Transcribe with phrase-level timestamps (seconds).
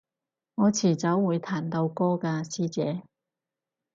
[0.55, 3.03] 我遲早會彈到歌㗎師姐